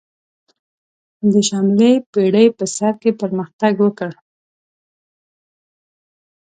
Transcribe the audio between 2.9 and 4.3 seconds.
کې پرمختګ وکړ.